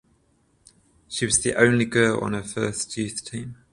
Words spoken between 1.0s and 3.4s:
She was the only girl on her first youth